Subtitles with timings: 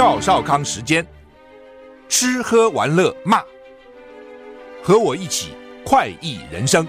[0.00, 1.06] 赵少康时间，
[2.08, 3.42] 吃喝玩乐骂，
[4.82, 5.50] 和我一起
[5.84, 6.86] 快意人生。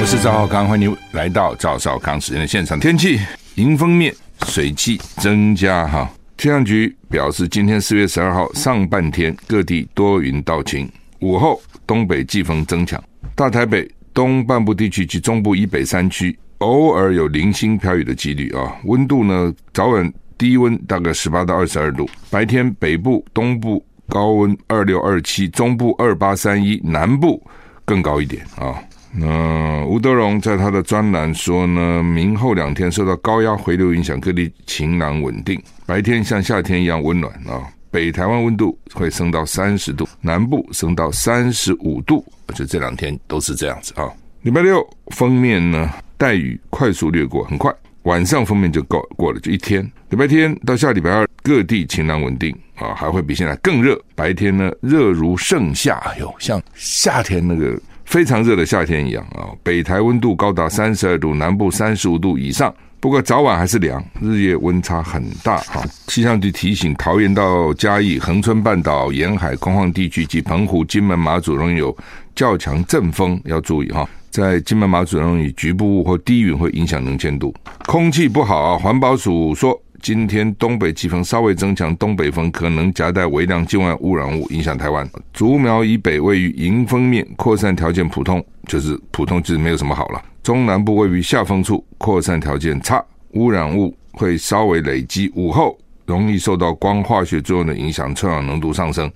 [0.00, 2.80] 我是赵少康，欢迎来到赵少康时间的现场。
[2.80, 3.20] 天气
[3.56, 4.10] 迎风面
[4.46, 12.98] 水汽增加哈，气象局表示，今天四月十二号上半天各地多云到晴，午后东北季风增强，
[13.34, 16.38] 大台北东半部地区及中部以北山区。
[16.58, 27.40] 偶尔有零星飘雨的几率啊，温度呢，早晚低温大概十八到二十二度，白天北部、东部高温二六二七，中部二八三一，南部
[27.84, 28.74] 更高一点啊。
[29.12, 37.66] 那吴德荣在他的专栏说呢，明后两天受到高压回流影响，各地晴朗稳定，白天像夏天一样温暖啊。
[37.90, 42.22] 北台湾温度会升到三十度，南部升到三十五度，
[42.54, 44.12] 就这两天都是这样子啊。
[44.42, 49.88] 礼拜六封面呢，带雨快速掠过，很快晚上封面就过过了，就一天。
[50.10, 53.98] 礼拜天到下礼拜二，各地晴朗稳定啊，还会比现在更热。
[54.14, 59.48] 白天呢，热如盛夏，哎呦，像夏天那个非常热的夏天一样啊。
[59.62, 62.74] 北台温度高达三十二度，南部三十五度以上。
[63.00, 65.84] 不过早晚还是凉，日夜温差很大哈。
[66.08, 71.96] 气象局提醒，桃园到嘉义、恒春半岛沿海空旷地区及澎湖、金门、马祖容易有
[72.34, 74.08] 较强阵风，要注意哈。
[74.30, 77.54] 在金门、马祖容易局部雾或低云会影响能见度。
[77.86, 85.08] 空气不好啊，环保署说，今天东北季风稍微增强，东北风可能夹带微量境外污染物影响台湾。
[85.32, 90.22] 竹苗以北位于迎风面，扩散条件普通，就是普通，就是没有什么好了。
[90.42, 95.76] 中南部位于下风处，扩散条件差，污染物会稍微累积，午后
[96.06, 99.10] 容易受到光化学作用的影响，臭氧浓度上升。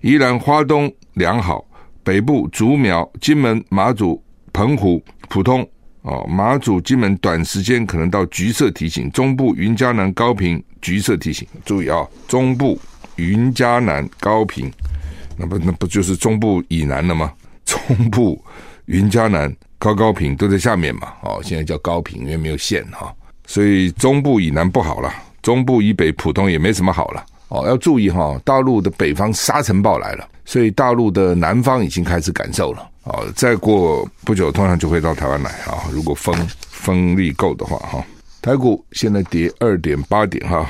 [0.00, 1.64] 宜兰花东良好，
[2.02, 4.20] 北部竹苗、金门、马祖、
[4.54, 5.68] 澎湖普通
[6.02, 12.80] 哦，马祖、金门短时间可能到橘色提醒，中部云嘉南、高屏橘色提醒，注意啊、中部
[13.16, 14.72] 云嘉南、高屏，
[15.36, 17.32] 那不那不就是中部以南了吗？
[17.66, 18.42] 中部
[18.86, 19.54] 云嘉南。
[19.76, 23.14] 高高屏都在下面嘛，哦，现在叫高屏，因为没有线哈，
[23.46, 36.34] 所以中部以南不好了，中部以北普通也没什么好了，哦，要注意哈，大陆的北方沙尘暴来了，所以大陆的南方已经开始感受了，好，再过不久通常就会到台湾来啊，如果风
[36.70, 38.04] 风力够的话哈，
[38.42, 40.66] 台股现在跌二点八点哈，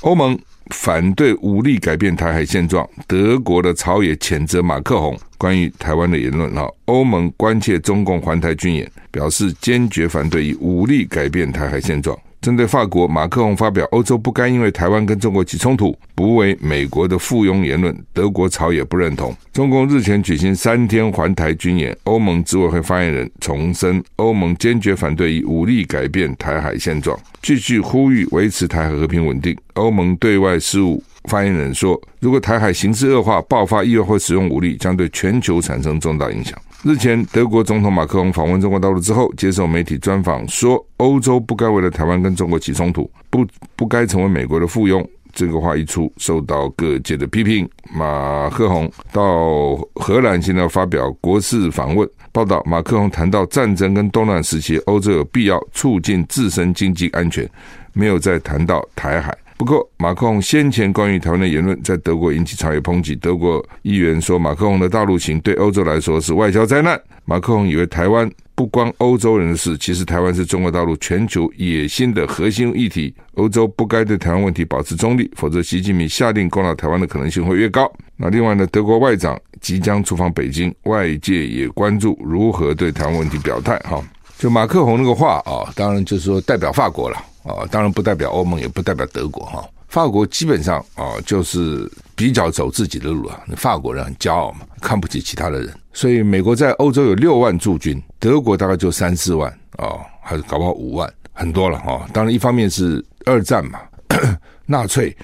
[0.00, 0.38] 欧盟。
[0.70, 6.54] 反对武力改变台海现状，德国的朝野谴责马克宏关于台湾的言论。
[6.54, 12.16] 哈，欧盟关切中共环台军演，表示坚决反对以武力改变台海现状。
[12.40, 19.34] 针对法国，马克龙发表欧洲不该因为台湾跟中国起冲突，不为美国的附庸言论，德国朝野不认同。
[19.52, 29.56] 中共日前举行三天环台军演，欧盟执委会发言人重申，欧盟坚决反对以武力改变台海现状，继续呼吁维持台海和平稳定。
[29.74, 36.58] 欧盟对外事务发言人说，如果台海形势恶化，爆发意外或使用武力，将对全球产生重大影响。
[36.84, 43.46] 日前，德国总统马克龙访问中国大陆之后，接受媒体专访说：“欧洲不该为了台湾跟中国起冲突，不
[43.76, 47.66] 不该成为美国的附庸。”这个话一出，受到各界的批评。
[47.94, 52.06] 马克宏到荷兰现在发表国事访问。
[52.32, 57.48] 报道，马克宏谈到战争跟动乱时期，欧洲有必要促进自身经济安全，
[57.94, 59.34] 没有再谈到台海。
[59.62, 63.14] 不过，马克龙先前关于台湾的言论在德国引起强烈抨击。
[63.14, 67.00] 德国议员说，马克龙的大陆行对欧洲来说是外交灾难。
[67.26, 73.14] 马克龙以为台湾不关欧洲人的事，其实台湾是中国大陆全球野心的核心议题。
[73.34, 77.88] 欧洲不该对台湾问题保持中立，否则习近平下令攻打台湾的可能性会越高。
[78.16, 83.78] 那另外呢，德国外长即将出访北京，外界也关注如何对台湾问题表态。
[83.88, 84.02] 哈，
[84.36, 87.16] 就马克龙那个话啊，当然就是说代表法国了。
[87.42, 89.68] 啊，当然不代表欧盟，也不代表德国哈。
[89.88, 93.42] 法国基本上啊，就是比较走自己的路啊。
[93.56, 95.70] 法国人很骄傲嘛，看不起其他的人。
[95.92, 102.08] 所以美国在欧洲有六万驻军，德国大概就三四万啊，还是搞不好五万，很多了哈。
[102.12, 103.80] 当然，一方面是二战嘛，
[104.64, 105.14] 纳粹，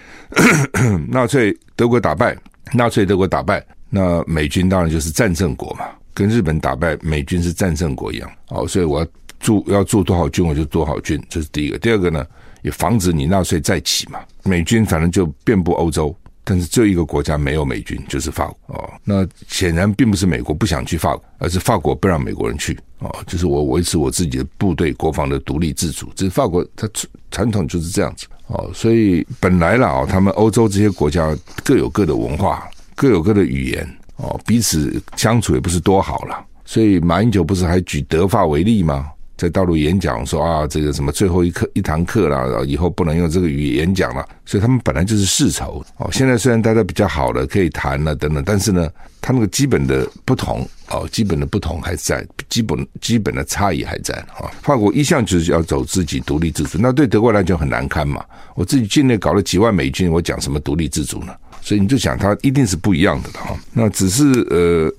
[1.09, 2.37] 纳粹德国打败，
[2.75, 8.31] 纳粹德国打败，那美军当然就是战胜国嘛，跟日本打败美军是战胜国一样。
[8.49, 9.07] 哦，所以我要
[9.41, 11.79] 驻要驻多少军，我就多少军，这是第一个。
[11.79, 12.27] 第二个呢，
[12.63, 14.19] 也防止你纳粹再起嘛。
[14.45, 16.15] 美军反正就遍布欧洲。
[16.51, 18.91] 但是这一个国家没有美军，就是法国哦。
[19.05, 23.15] 那显然并不是美国不想去法国，而是法国不让美国人去哦。
[23.27, 26.11] 就是我维持我自己的部队国防的独立自主。
[26.15, 26.89] 这是法国，它
[27.31, 28.71] 传统就是这样子哦。
[28.73, 33.87] 所以本来啦，哦，他们欧洲这些国家各有各的文化，各有各的语言
[34.17, 36.43] 哦，彼此相处也不是多好了。
[36.65, 39.11] 所以马英九不是还举德法为例吗？
[39.39, 44.27] 在大陆演讲说啊，这个什么最后一课一堂课了，以后不能用这个语言讲了。
[44.45, 46.11] 所以他们本来就是世仇哦。
[46.11, 48.91] 现在虽然大家比较好了，可以谈了等等，但是呢，
[49.21, 54.51] 他那个基本的不同哦，基本的不同还在，基本基本的差异还在啊。
[54.61, 58.25] 法国一向就是要走自己独立自主，那对德国来讲很难堪嘛。
[58.57, 61.33] 我自己境内搞了几万美军，我讲什么独立自主呢？
[61.61, 63.57] 所以你就想，他一定是不一样的哈。
[63.73, 64.93] 那只是呃。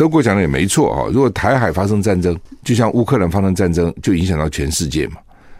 [0.00, 5.16] 德国讲的也没错哈，如果台海发生战争，就像乌克兰发生战争，就影响到全世界嘛，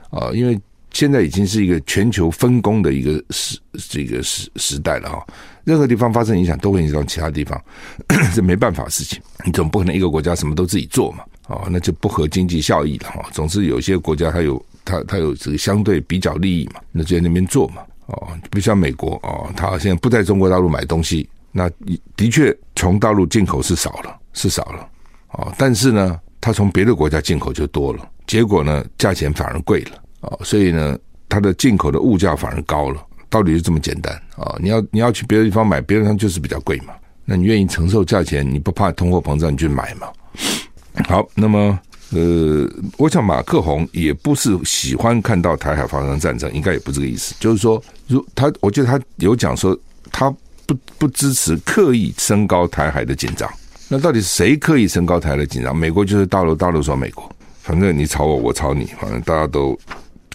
[0.09, 0.59] 啊，因为
[0.95, 3.59] 现在已经是一个全球分工的一个时
[3.91, 5.27] 这个时时代了哈，
[5.65, 7.63] 任何地方发生影响，都会影响到其他地方，
[8.35, 13.29] 这没办法的事情，你总不可能一个国家什么都自己做嘛，啊，那就不合经济效益了哈。
[13.33, 21.71] 总之，有些国家它有它它有这个相对比较利益嘛，那就在那边做嘛，哦，不像美国哦，它现在不在中国大陆买东西，那
[22.17, 24.17] 的确从大陆进口是少了。
[24.33, 24.89] 是少了，
[25.33, 29.91] 哦，但是呢，它从别的国家进口就多了，结果呢，价钱反而贵了，
[30.21, 30.99] 哦，所以呢，
[31.29, 34.57] 它的进口的物价反而高了，道理就这么简单啊！
[34.61, 36.95] 你要你要去别的地方买，别的地方就是比较贵嘛，
[37.25, 40.09] 那你愿意承受价钱，你不怕通货膨胀，你去买嘛。
[41.09, 41.79] 好，那么
[42.11, 42.69] 呃，
[42.99, 49.79] 我想马克宏也不是喜欢看到台海发生战争，应该也不是这个意思，就是说，如他，我觉得他有讲说，
[50.11, 50.29] 他
[50.67, 53.49] 不不支持刻意升高台海的紧张。
[53.93, 55.77] 那到底谁刻意升高台的紧张？
[55.77, 57.29] 美国就是大陆，大陆说美国，
[57.61, 59.77] 反正你吵我，我吵你，反正大家都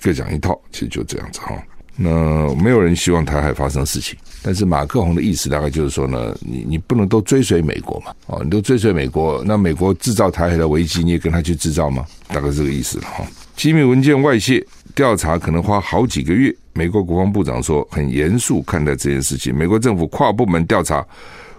[0.01, 1.55] 各讲一套，其实就这样子哈。
[1.95, 12.05] 那没有人希望台海发生事情，但是马克宏的意思大概就是说呢，你你不能都追随美国嘛，哦，你都追随美国，那美国制造台海的危机，你也跟他去制造吗？
[12.27, 13.25] 大概这个意思了哈。
[13.55, 14.61] 机密文件外泄
[14.93, 21.05] 调查可能花好几个月，美国国防部长说很严肃看待这件事情，美国政府跨部门调查。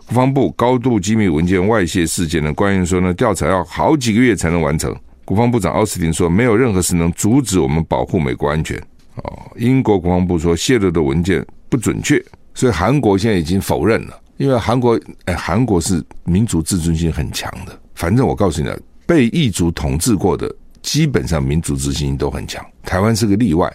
[0.07, 4.95] 国防部高度机密文件外泄事件的官员说呢，调查要好几个月才能完成。
[5.25, 8.79] 国防部长奥斯汀说，没有任何事能阻止我们保护美国安全。
[9.17, 12.25] 哦，英国国防部说泄露的文件不准确，
[12.55, 14.17] 所以韩国现在已经否认了。
[14.37, 17.77] 因为韩国，哎，韩国是民族自尊心很强的。
[17.97, 20.49] 反正我告诉你了，被异族统治过的，
[20.83, 22.65] 基本上民族自尊心都很强。
[22.85, 23.69] 台湾是个例外。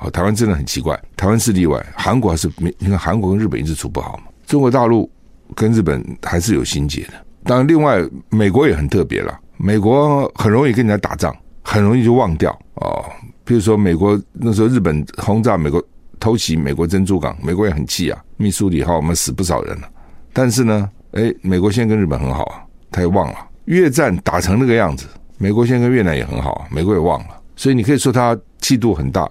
[0.00, 1.84] 哦，台湾真的很奇怪，台湾是例外。
[1.96, 4.24] 韩国还是，你看韩国跟日本一直处不好嘛？
[4.46, 5.10] 中国大陆。
[5.54, 7.14] 跟日本还是有心结的，
[7.44, 7.98] 当然，另外
[8.30, 9.38] 美国也很特别了。
[9.56, 13.04] 美国很容易跟人家打仗，很容易就忘掉哦。
[13.44, 15.82] 比如说，美国那时候日本轰炸美国，
[16.20, 18.22] 偷袭美国珍珠港，美国也很气啊。
[18.36, 19.88] 密苏里号我们死不少人了，
[20.32, 22.62] 但是呢，哎，美国现在跟日本很好啊，
[22.92, 25.06] 他也忘了越战打成那个样子。
[25.38, 27.28] 美国现在跟越南也很好，啊美国也忘了。
[27.56, 29.28] 所以你可以说他气度很大，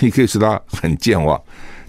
[0.00, 1.40] 你可以说他很健忘，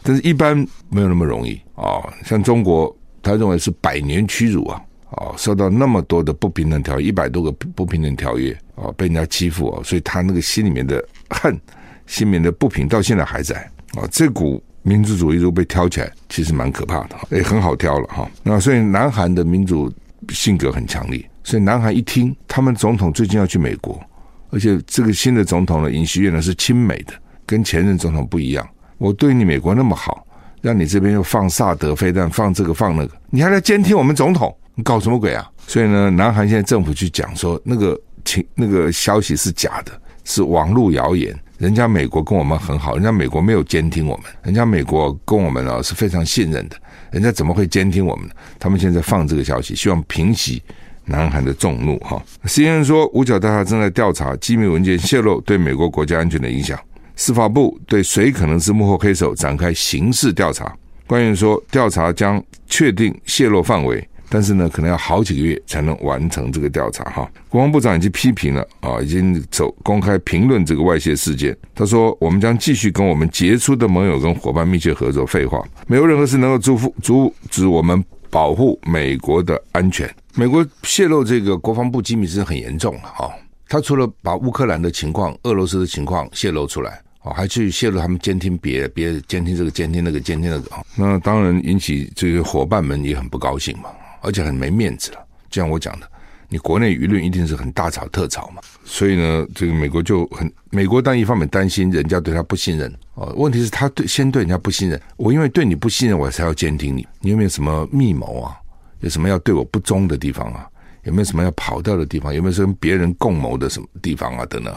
[0.02, 0.56] 但是一般
[0.90, 2.14] 没有那么容易啊、哦。
[2.24, 2.96] 像中国。
[3.22, 4.82] 他认为是百年屈辱啊！
[5.12, 11.60] 啊，受到那么多的不平等条约，一百多个不平等条约啊，被人家欺负啊，所以他那个心里面的恨，
[12.08, 13.58] 心里面的不平，到现在还在
[13.94, 14.08] 啊。
[14.10, 18.26] 这股民族主义如果被挑起来，其实蛮可怕的，也很好挑了哈。
[18.42, 19.92] 那所以南韩的民主
[20.30, 24.02] 性格很强烈，所以南韩一听他们总统最近要去美国，
[24.50, 27.14] 而且这个新的总统呢，尹锡悦呢是亲美的，
[27.46, 28.66] 跟前任总统不一样。
[28.98, 30.26] 我对你美国那么好。
[30.62, 35.50] 让你这边又放萨德飞弹，放这个放那个，你还来监听我们总统，你搞什么鬼啊？
[35.68, 39.92] 所以呢，南韩现在政府去讲说那个情那个消息是假的，
[40.24, 41.38] 是网络谣言。
[41.58, 46.76] 人家美国跟我们很好，人家美国没有监听我们，人家美国跟我们啊是非常信任的，
[47.12, 48.34] 人家怎么会监听我们呢？
[48.58, 50.62] 他们现在放这个消息，希望平息
[51.06, 52.20] 南韩的众怒哈。
[52.46, 56.80] CNN 说，五角大厦正在调查机密文件泄露对美国国家安全的影响。
[57.22, 60.76] 司法部对谁可能是幕后黑手展开刑事调查。
[61.06, 67.04] 官员说，调查将确定泄露范围，但是呢，可能要好几个月才能完成这个调查。
[67.04, 71.56] 哈，国防部长已经批评了啊，已经走公开评论这个外泄事件。
[71.76, 80.12] 他说：“我们将继续跟我们杰出的盟友跟伙伴密切合作。”废话，没有任何事能够阻阻止我们保护美国的安全。
[80.34, 83.30] 美国泄露这个国防部机密是很严重的哈。
[83.70, 87.00] 他除了把乌克兰的情况、俄罗斯的情况泄露出来。
[87.24, 93.90] 哦，还去泄露他们监听别别监听这个监听那个监听那个啊，那当然引起这个伙伴们也很不高兴嘛。
[94.24, 95.18] 而且很没面子了。
[95.50, 96.08] 就像我讲的，
[96.48, 98.62] 你国内舆论一定是很大吵特吵嘛。
[98.86, 107.04] 所以呢，这个美国就很，美国当一方面担心人家对他不信任哦，问题是他对先对人家不信任，我因为对你不信任，我才要监听你。
[107.20, 108.56] 你有没有什么密谋啊？
[109.00, 110.70] 有什么要对我不忠的地方啊？
[111.04, 112.32] 有没有什么要跑掉的地方？
[112.32, 114.46] 有没有跟别人共谋的什么地方啊？
[114.46, 114.72] 等等。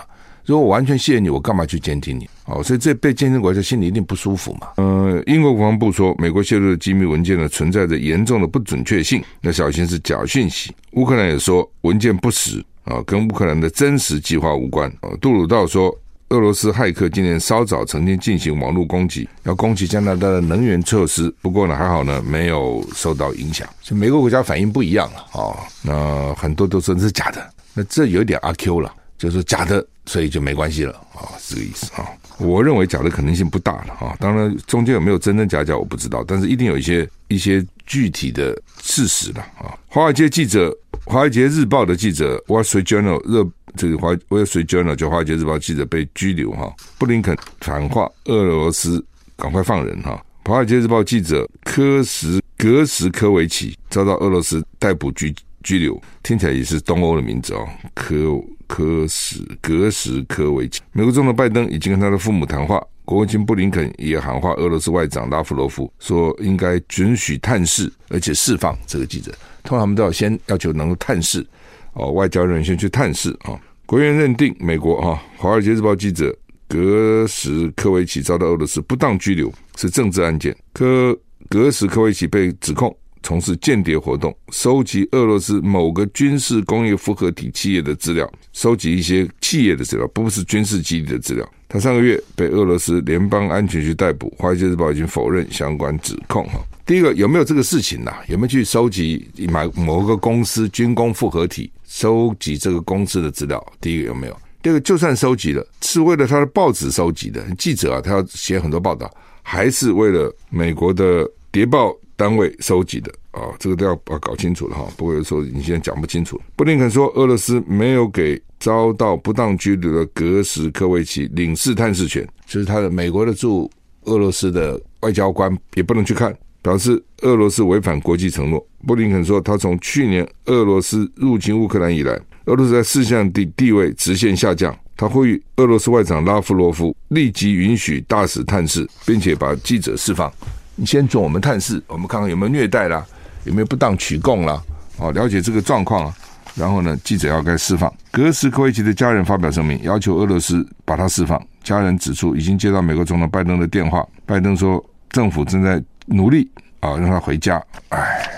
[0.47, 2.27] 如果我完全信任你，我干嘛去监听你？
[2.47, 4.69] 哦，所以这被监听国家心里一定不舒服嘛。
[4.77, 10.71] 呃，英国国防部说，美国泄露的机密文件呢，存在着严重的不准确性，那小心是假讯息。
[10.93, 14.91] 乌克兰也说文件不实啊，跟乌克兰的真实计划无关。
[15.01, 15.91] 啊，杜鲁道说，
[16.29, 23.67] 俄罗斯骇客今年稍早曾经进行网络攻击，要攻击加拿大的能源设施，不过呢还好呢，没有受到影响。
[23.81, 25.57] 就美国国家反应不一样了啊。
[25.83, 28.93] 那很多都说这是假的，那这有点阿 Q 了。
[29.17, 32.08] 就是假的，所以就没关系了啊，是这个意思啊。
[32.38, 34.16] 我认为假的可能性不大了啊。
[34.18, 39.78] 当然，中间有没有真真假假我不知道，但是一定有一些一些具体的事实了啊。
[39.87, 46.73] 华尔街记者，华尔街日报的记者，Wall Street Journal 热这个华 Wall Street Journal 就华尔街日报记者被拘留哈。
[46.99, 49.04] 布林肯喊话俄罗斯
[49.37, 50.20] 赶快放人哈。
[50.44, 55.34] 华尔街日报记者科什格什科维奇遭到俄罗斯逮捕拘
[55.64, 58.40] 拘留，听起来也是东欧的名字哦，科。
[58.66, 69.30] 科什格什科维奇，美国总统拜登已经跟他的父母谈话，国务卿布林肯也喊话俄罗斯外长拉夫罗夫，说应该准许探视，而且释放这个记者。
[69.62, 71.47] 通常他们都要先要求能够探视，
[71.92, 73.61] 哦，外交人员先去探视啊、哦。
[73.85, 76.35] 国务院认定美国啊《华尔街日报》记者
[76.66, 81.16] 格什科维奇遭到俄罗斯不当拘留是政治案件，科
[81.50, 82.97] 格什科维奇被指控。
[83.25, 91.49] 从事间谍活动，收集俄罗斯某个军事工业复合体企业的资料，收集一些企业的资料，不是军事基地的资料。
[91.66, 96.45] 他上个月被俄罗斯联邦安全局逮捕，华尔街日报已经否认相关指控。
[96.45, 98.12] 哈，第一个有没有这个事情呢？
[98.28, 103.66] 有没有去收集买某个公司军工复合体，收集这个公司的资料？
[103.81, 104.38] 第一个有没有？
[104.62, 109.11] 第二个就算收集了，是为了他的报纸收集的记者啊，他要写很多报道，
[109.43, 111.97] 还是为了美国的谍报？
[112.16, 114.87] 单位收集的啊，这个都要把搞清楚了哈。
[114.97, 116.40] 不会说你现在讲不清楚。
[116.56, 123.71] 布林肯说，俄罗斯没有给遭到不当拘留的格什科维奇领事探视权，就是他的美国的驻
[124.04, 128.64] 俄罗斯的外交官也不能去看，表示俄罗斯违反国际承诺。
[128.87, 132.12] 布林肯说，他从去年俄罗斯入侵乌克兰以来，
[132.44, 134.76] 俄罗斯在世界的地位直线下降。
[134.97, 140.33] 他呼吁俄罗斯外长拉夫罗夫立即允许大使探视，并且把记者释放。
[140.76, 143.07] 你先准我们探视，我们看看有没有虐待啦，
[143.45, 144.62] 有没有不当取供啦，
[144.99, 146.14] 哦，了解这个状况啊。
[146.54, 147.93] 然后呢，记者要该释放。
[148.12, 151.40] 格什科维奇的家人发表声明，要求俄罗斯把他释放。
[151.64, 157.61] 家人指出，已经接到美国总统拜登的电话，拜登说政府正在努力啊，让他回家。
[157.88, 158.31] 哎，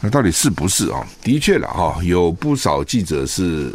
[0.00, 1.06] 那到底是不是啊？
[1.22, 3.72] 的确了哈，有不少记者是，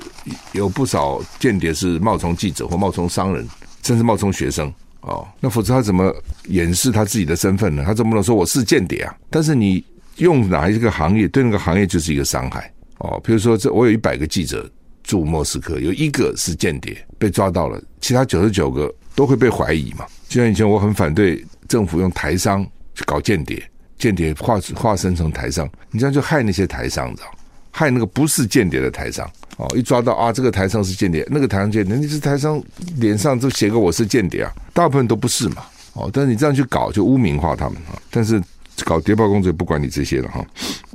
[0.51, 3.47] 有不少间谍是冒充记者或冒充商人，
[3.83, 4.73] 甚至冒充学生。
[5.01, 6.13] 哦，那否则他怎么
[6.47, 7.83] 掩饰他自己的身份呢？
[7.85, 9.15] 他总不能说我是间谍啊？
[9.29, 9.83] 但是你
[10.17, 13.19] 用哪一个行业，对那个行业就是一个伤害哦。
[13.23, 14.69] 比如说，这我有一百个记者
[15.03, 20.05] 驻莫斯科，有一个是间谍被抓到了，其他九十九个都会被怀疑嘛。
[20.27, 23.63] 就像以前我很反对政府用台商去搞间谍，
[23.97, 27.29] 间谍化化身成台商，你这样就害那些台商，知道？
[27.77, 29.29] 害那个不是间谍的台商。
[29.57, 32.61] 哦，一抓到啊，这个台商是间谍，那个台商间谍，你是台商
[32.97, 35.63] 脸上就写个我是间谍啊，大部分都不是嘛。
[35.93, 37.97] 哦，但是你这样去搞，就污名化他们啊。
[38.11, 38.41] 但是
[38.83, 40.45] 搞谍报工作也不管你这些了哈。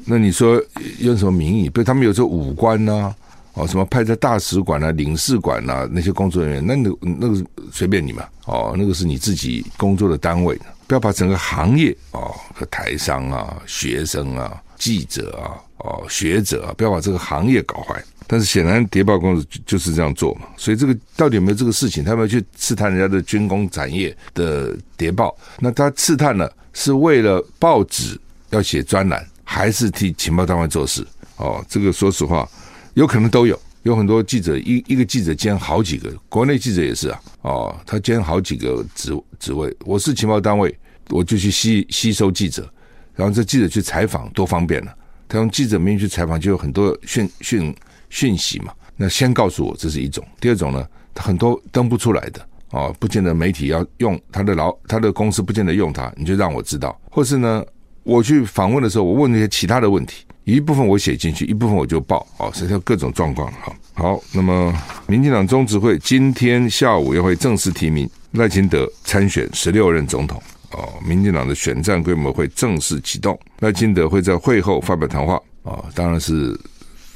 [0.05, 0.63] 那你说
[0.99, 1.69] 用什么名义？
[1.69, 3.17] 比如他们有时候武官呐、啊，
[3.55, 8.25] 哦，什么派在大使馆啊、领事馆啊那些工作人员，那那那个随便你嘛。
[8.47, 18.03] 哦，那个是你自己工作的单位，不要把整个行业哦和台商啊、学生啊、记者啊、哦学者啊，不要把这个行业搞坏。
[18.27, 22.03] 但是显然谍报公司就是这样做嘛，所以这个到底有没有这个事情？
[22.03, 28.19] 他们去刺探人家的军工产业的谍报，那他刺探了是为了报纸
[28.51, 31.07] 要写专栏，还是替情报单位做事？
[31.37, 32.49] 哦，这个说实话，
[32.95, 33.57] 有可能都有。
[33.83, 37.21] 有很多记者一一个记者兼好几个，国内记者也是啊。
[37.43, 39.77] 哦，他兼好几个职职位。
[39.85, 40.75] 我是情报单位，
[41.11, 42.73] 我就去吸吸收记者，
[43.15, 44.95] 然后这记者去采访多方便了。
[45.29, 47.75] 他用记者名义去采访，就有很多讯讯。
[48.15, 50.23] 讯息嘛，那先告诉我这是一种。
[50.39, 57.01] 第二种呢，他很多登不出来的哦，不见得媒体要用他的老他的公司，不见得用他，你就让我知道。
[57.11, 57.65] 或是呢，
[58.03, 63.51] 我去访问的时候，我问那些其他的问题，一部分我写进去，一部分我就报哦，实际上各种状况。
[63.63, 70.43] 好，好，那么民进党中执会今天下午也会正式提名赖清德参选十六任总统
[70.73, 75.41] 哦，民进党的选战规模会正式启动，赖清德会在会后发表谈话。
[75.63, 76.59] 哦，当然是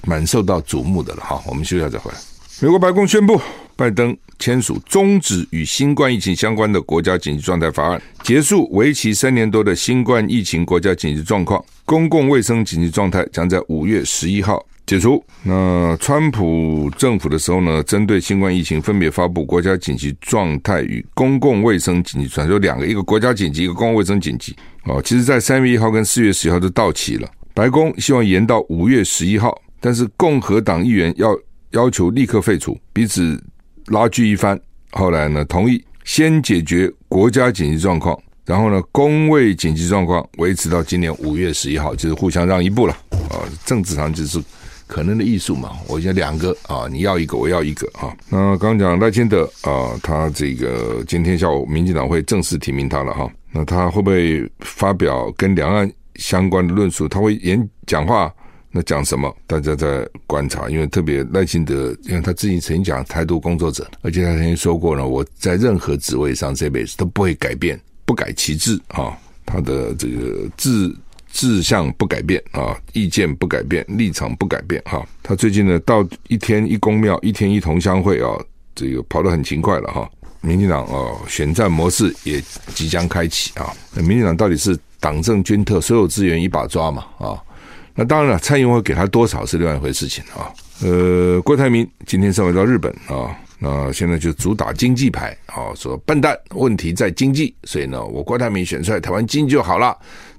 [0.05, 1.43] 蛮受到瞩目的了哈。
[1.47, 2.19] 我们休息一下再回来。
[2.61, 3.41] 美国白宫宣布，
[3.77, 11.63] 拜登签署终止与新冠疫情相关的国家紧急状态法案，结束为期三年多的新冠疫情国家紧急状况。
[11.85, 15.23] 公共卫生紧急状态将在五月十一号解除。
[15.43, 24.55] 那川普政府的时候呢，针对新冠疫情分别发布国家紧急状态与公共卫生紧急状态，就两个，一个国家紧急，一个公共卫生紧急。
[24.85, 27.29] 哦，其实，在三月一号跟四月十一号都到期了。
[27.53, 31.37] 白宫希望延到五月十一号，但是共和党议员要。
[31.73, 33.43] 要求立刻废除，彼此
[33.87, 34.59] 拉锯一番，
[34.93, 42.95] 后来呢，同意先解决国家紧急状况，然后呢，公卫紧急状况维持到今年五月十一号，就是互相让一步了
[43.29, 43.45] 啊。
[43.67, 44.41] 政治上就是
[44.87, 45.73] 可能的艺术嘛。
[45.89, 48.17] 我觉得两个啊，你要一个，我要一个啊。
[48.29, 53.31] 那刚讲赖清德啊，他这个今天下午民进党会正式提名他了哈。
[53.53, 57.09] 那他会不会发表跟两岸相关的论述？
[57.09, 58.33] 他会演讲话？
[58.71, 59.35] 那讲什么？
[59.47, 69.17] 大家在观察，因为特别赖清德，因为他自己曾经讲台独工作者，而且他曾经说过呢，我在任何职位上这辈子都不会改变，不改其志啊，
[69.47, 70.95] 他的这个志
[71.37, 75.07] 志向不改变啊，意见不改变，立场不改变哈。
[75.23, 78.33] 他最近呢，到一天一公庙，一天一同乡会啊，
[78.75, 80.11] 这个跑得很勤快了哈。
[80.41, 82.43] 民进党哦，选战模式也
[82.75, 83.71] 即将开启啊。
[83.97, 87.37] 民进党到底是党政军特所有资源一把抓嘛啊？
[87.95, 90.49] 那当然了，蔡英文给他多少是另外一回事情啊。
[90.81, 99.95] 呃，郭台铭今天上回到日本啊，那现在就主打经济牌啊，说笨蛋，问题在经济，所以呢，我郭台铭选出来，台湾经济就好了，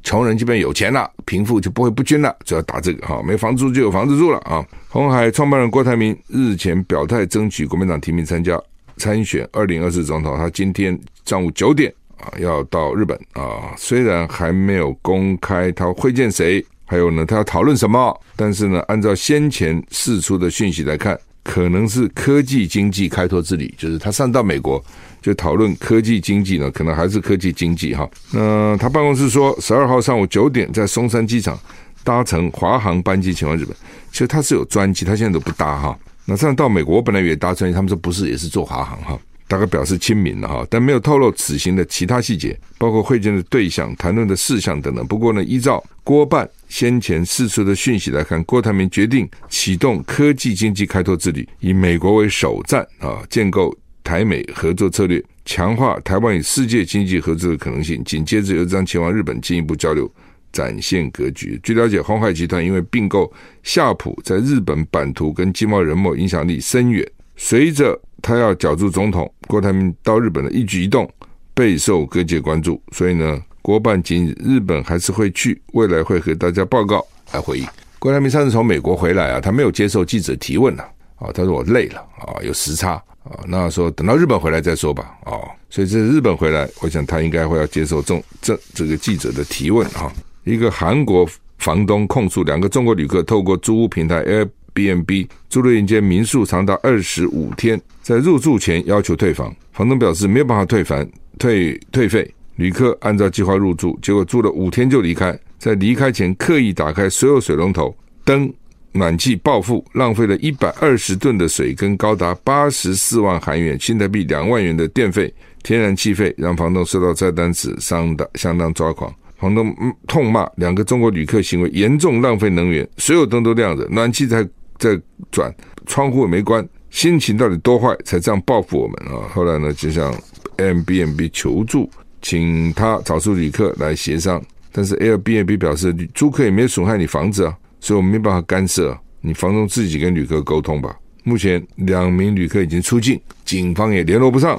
[0.07, 4.65] 穷人这边有钱了，贫富就不会不均了，就要打这个哈，没房租就有房子住了啊。
[4.87, 8.57] 红海创办人郭台铭日前表态争取国民党提名参加
[8.95, 16.65] 参选二零二四总统，他今天上午九点啊要到日本啊，虽然还没有公开他会见谁。
[16.89, 18.17] 还有呢，他要讨论什么？
[18.37, 24.83] 但是呢，按照先前释出的讯息来看，可能是科技经济开拓之旅，就是他上到美国
[25.21, 28.07] 就讨论科技经济呢，可能还是科技经济哈。
[28.33, 31.57] 那他办公室说，十二号上午九点在松山机场
[32.03, 33.73] 搭乘华航班机前往日本。
[34.11, 35.97] 其实他是有专机，他现在都不搭哈。
[36.25, 39.17] 那上到美国，我本来以为搭专机，他们说不是，也是坐华航哈。
[39.47, 45.05] 大概表示亲民了哈，但没有透露此行的其他细节，包括会见的对象、谈论的事项等等。
[45.07, 58.03] 不过呢，依照郭办先前释出的讯息来看，郭台铭决定启动科技经济开拓之旅，以美国为首站啊，建构台美合作策略，强化台湾与世界经济合作的可能性。
[58.03, 60.09] 紧接着又将前往日本进一步交流，
[60.51, 61.59] 展现格局。
[61.63, 63.31] 据了解，鸿海集团因为并购
[63.63, 67.09] 夏普，在日本版图跟经贸人脉影响力深远。
[67.35, 71.09] 随着他要角逐总统，郭台铭到日本的一举一动
[71.53, 77.67] 备受各界关注，所以呢，郭办今日本还是会去，未来会和大家报告来回应。
[77.99, 80.83] 郭台铭上次从美国回来啊，他没有接受记者提问了
[81.15, 85.33] 啊，他说我累了啊，有时差啊，那说等到日本回来再说吧啊，
[85.69, 90.11] 所以这日本回来，我想他应该会要接受这这这个记者的提问啊。
[90.43, 91.27] 一个韩国
[91.57, 94.47] 房东控诉两个中国旅客透过租屋平台 Air。
[94.77, 101.03] B&B 租了一间民宿长达二十五天，在入住前要求退房，房东表示没有办法退房
[101.39, 102.31] 退退费。
[102.57, 108.53] 旅客按照计划入住，结果住了五天就离开，在离开前刻意打开所有水龙头、灯、
[108.91, 119.11] 暖气报复，浪费了一百二十吨的水跟高达八十四万韩元（新台币两万元）的电费、天然气费，让房东收到菜单时相当相当抓狂。
[119.37, 119.75] 房东
[120.07, 124.47] 痛骂两个中国旅客行为严重浪费能源，所有灯都亮着，暖气才。
[124.79, 124.99] 在
[125.31, 125.53] 转，
[125.85, 129.27] 窗户也没关，心情到底多坏才这样报复我们啊？
[129.33, 130.13] 后来呢，就向
[130.57, 131.89] Airbnb 求助，
[132.21, 134.41] 请他找出旅客来协商。
[134.71, 138.97] 但是 Airbnb 表示，租客也没有损害你房子啊，所以我们没办法干涉。
[139.21, 140.95] 你房东自己跟旅客沟通吧。
[141.23, 144.57] 目前两名旅客已经出境，警方也联络不上，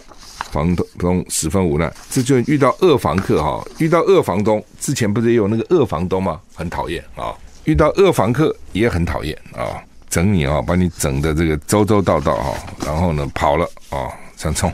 [0.51, 1.91] 房东十分无奈。
[2.11, 6.41] 这就遇到恶房客哈，遇到恶房东，之前不是也有那个恶房东吗？
[6.55, 7.33] 很讨厌啊，
[7.65, 9.81] 遇到恶房客也很讨厌啊。
[10.09, 14.73] 整你啊，把你整的这个周周到到哈，然后呢跑了啊，想冲。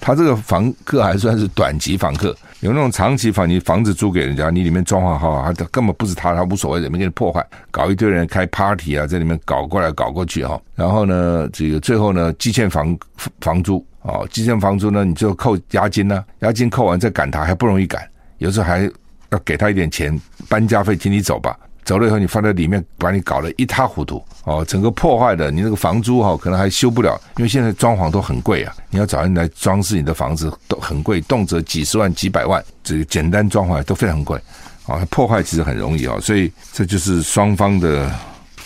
[0.00, 10.60] 他这个房客还算是短期房客，有那种长期房，你房子租给人家，你里面装潢好，他根本不是他，他无所谓，里面给你破坏，搞一堆人开 party 啊，在里面搞过来搞过去哈。
[10.74, 12.94] 然后呢，这个最后呢，积欠房
[13.40, 18.82] 房租啊，积欠房租呢，你就扣押金呢，押金扣完再赶他还不容易赶，有时候还
[19.30, 20.20] 要给他一点钱
[20.50, 21.58] 搬家费，请你走吧。
[21.84, 34.40] 走了以后，你放在里面，把你搞得一塌糊涂哦，整个破坏的，你那个房租哈，可能还修不了，因为现在装潢都很贵啊，你要找人来装饰你的房子都很贵，动辄几十万、几百万，这个简单装潢都非常贵。
[34.86, 38.10] 啊，破坏其实很容易啊，所以这就是双方的。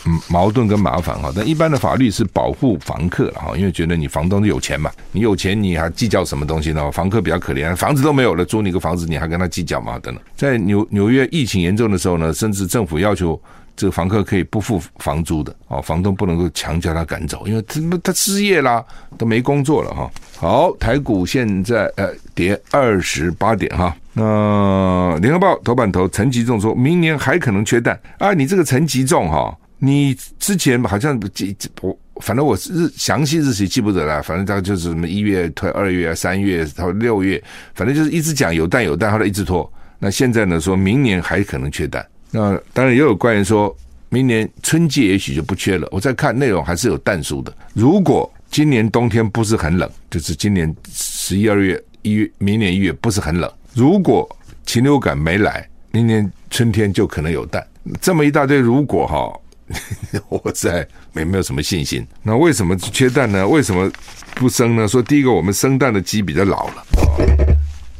[0.06, 6.90] 嗯矛盾跟麻烦哈，但一般的法律是保护房客了哈，因为觉得你房东有钱嘛，你有钱你还计较什么东西呢？
[6.92, 9.98] 房客比较可怜，房子都没有了，租你个房子你还跟他计较嘛？
[9.98, 13.40] 等等，在纽纽约疫情严重的时候呢，甚至政府要求
[13.76, 18.84] 这个房客可以不付房租的哦，房东不能够强叫他赶走，因为他他失业啦，
[19.18, 20.10] 都没工作了哈。
[20.38, 23.94] 好，台股现在呃跌二十八点哈。
[24.12, 29.52] 那联合报头版头陈吉仲说明年还可能缺蛋啊，你这个陈吉仲哈。
[29.78, 37.42] 你之前好像记我，反正我日详细日期记不得了，反正大概就是什么一月推二月三月到六月，
[37.74, 39.72] 反正就是一直讲有蛋有蛋，后来一直拖。
[40.00, 42.04] 那现在呢，说明年还可能缺蛋。
[42.32, 43.74] 那当然也有官员说
[44.08, 45.86] 明年春季也许就不缺了。
[45.92, 47.56] 我在看内容还是有蛋书的。
[47.72, 53.48] 如果今年冬天不是很冷，就是今年十一二月一月，明年一月不是很冷。
[53.74, 54.28] 如果
[54.66, 57.64] 禽流感没来，明年春天就可能有蛋。
[58.00, 59.32] 这么一大堆如果哈。
[60.28, 62.06] 我在没没有什么信心。
[62.22, 63.46] 那为什么缺蛋呢？
[63.46, 63.90] 为什么
[64.34, 64.88] 不生呢？
[64.88, 66.84] 说第一个，我们生蛋的鸡比较老了，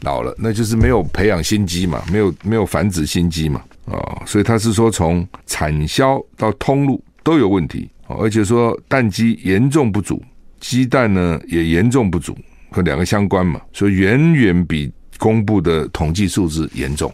[0.02, 10.22] 老了，那就是没有培养新鸡嘛，没有没有繁殖新鸡嘛，啊，所以他是说从产销到通路都有问题，而且说蛋鸡严重不足，
[10.60, 12.36] 鸡蛋呢也严重不足，
[12.70, 17.12] 和两个相关嘛，所以远远比公布的统计数字严重。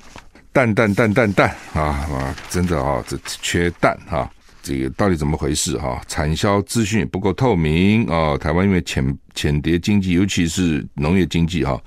[0.52, 4.30] 蛋蛋蛋蛋蛋啊啊，真的啊，这缺蛋啊。
[4.64, 6.00] 这个到底怎么回事哈？
[6.08, 8.34] 产销资讯不够透明啊！
[8.38, 11.78] 台湾因为浅浅碟经济，尤其是农业经济哈，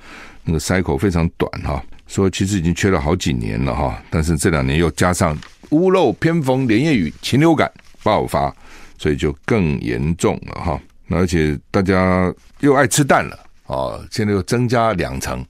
[0.44, 4.00] 那个 cycle 非常短哈，说其实已经缺了好几年了哈。
[4.12, 5.36] 但是这两年又加上
[5.72, 7.68] 屋漏偏逢连夜雨，禽流感
[8.04, 8.56] 爆发，
[9.00, 10.80] 所以就更严重了哈。
[11.10, 15.44] 而且大家又爱吃蛋了啊，现在又增加两成，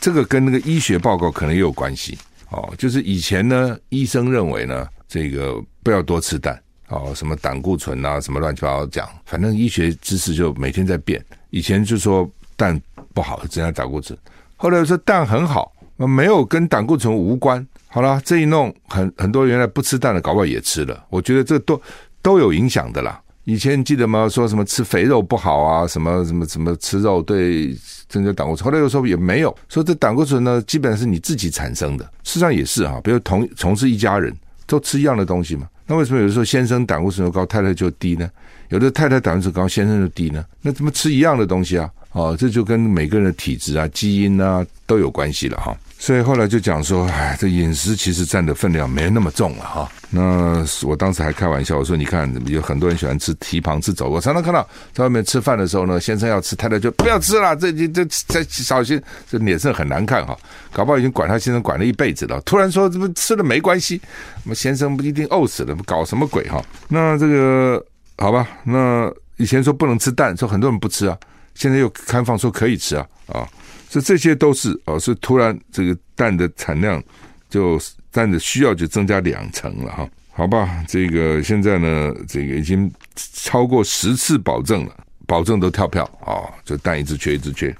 [0.00, 2.18] 这个跟那个医学报告可能也有关系
[2.50, 2.74] 哦。
[2.76, 4.84] 就是以前呢，医生认为呢。
[5.08, 11.24] 这个不要多吃蛋哦，什么胆固醇啊，什么乱七八糟讲，反正医学知识就每天在变。
[11.50, 12.80] 以前就说蛋
[13.14, 14.18] 不好，增加胆固醇，
[14.56, 17.64] 后来又说蛋很好，没有跟胆固醇无关。
[17.86, 21.06] 好了，这一弄，很很多原来不吃蛋的，搞不好也吃了。
[21.08, 21.80] 我觉得这都
[22.20, 23.20] 都有影响的啦。
[23.44, 24.28] 以前你记得吗？
[24.28, 27.72] 说什么吃肥肉不好啊，什么什么什么吃肉对
[28.08, 28.64] 增加胆固醇。
[28.64, 32.04] 后来又说也没有，说这胆固醇呢，基本上是你自己产生的。
[32.24, 34.36] 事实上也是哈，比如同从事一家人。
[34.68, 35.68] 都吃一样的东西嘛？
[35.86, 38.28] 那为什么有的时候先生胆固醇高，太太就低呢？
[38.70, 40.44] 有的太太胆固醇高，先生就低呢？
[40.60, 41.88] 那怎么吃一样的东西啊？
[42.16, 45.76] 哦，这就跟每个人的体质啊、基因啊都有关系了哈。
[45.98, 49.90] 所以后来就讲说，哎，这饮食其实占的分量没那么重了哈。
[50.08, 54.08] 那我当时还开玩笑，我说你看，有很多人喜欢吃蹄膀、吃肘。
[54.08, 59.00] 我常常看到在外面吃饭的时候呢，先生要吃，太太就不要吃了，这这这小心，
[59.30, 60.34] 这脸色很难看哈。
[60.72, 64.00] 搞不好已经管他先生管了一辈子了，突然说这不吃了没关系，
[64.44, 66.62] 我们先生不一定饿死了，搞什么鬼哈？
[66.88, 67.84] 那这个
[68.16, 71.18] 好吧，那以前说不能吃蛋，说很多人不吃啊，
[71.56, 73.48] 现在又开放说可以吃啊啊。
[73.88, 77.02] 所以这些都是哦，是突然这个蛋的产量
[77.48, 87.74] 就蛋的需要就增加两成了哈，好吧，这个现在呢，这个已经超过十次保证了，保证都跳票啊，就蛋一直缺一直缺